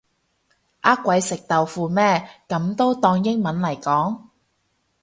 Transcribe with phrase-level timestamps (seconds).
[0.81, 4.29] 呃鬼食豆腐咩噉都當英文嚟講